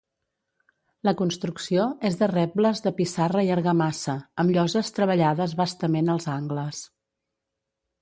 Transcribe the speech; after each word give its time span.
La 1.09 1.11
construcció 1.19 1.85
és 2.09 2.17
de 2.23 2.31
rebles 2.31 2.81
de 2.87 2.95
pissarra 3.01 3.45
i 3.49 3.53
argamassa, 3.59 4.19
amb 4.45 4.57
lloses 4.59 4.93
treballades 4.99 5.57
bastament 5.65 6.15
als 6.19 6.31
angles. 6.41 6.85